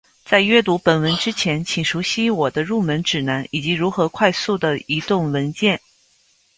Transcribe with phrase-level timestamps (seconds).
[0.25, 5.79] 在阅读本文之前，请熟悉我的入门指南以及如何快速地移动文件。